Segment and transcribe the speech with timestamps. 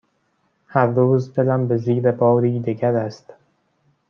[0.67, 3.33] هر روز دلم به زیر باری دگر است